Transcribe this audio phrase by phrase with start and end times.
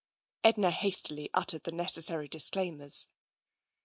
[0.43, 3.07] Edna hastily uttered the necessary disclaimers.